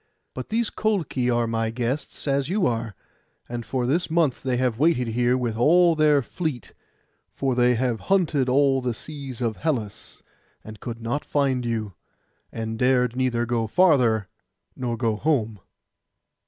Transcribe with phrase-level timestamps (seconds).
[0.33, 2.95] But these Colchi are my guests, as you are;
[3.47, 6.73] and for this month they have waited here with all their fleet,
[7.35, 10.23] for they have hunted all the seas of Hellas,
[10.63, 11.93] and could not find you,
[12.51, 14.27] and dared neither go farther,
[14.75, 15.59] nor go home.